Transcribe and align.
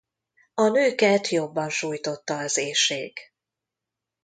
A 0.53 0.67
nőket 0.67 1.27
jobban 1.27 1.69
sújtotta 1.69 2.37
az 2.37 2.57
éhség. 2.57 3.19